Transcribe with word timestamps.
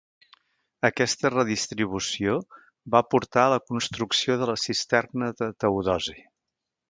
Aquesta 0.87 1.29
redistribució 1.33 2.37
va 2.95 3.03
portar 3.15 3.43
a 3.43 3.51
la 3.55 3.61
construcció 3.73 4.39
de 4.45 4.49
la 4.53 4.57
Cisterna 4.65 5.33
de 5.43 5.51
Teodosi. 5.65 6.19